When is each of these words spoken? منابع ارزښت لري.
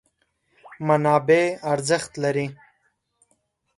منابع 0.87 1.43
ارزښت 1.73 2.11
لري. 2.23 2.47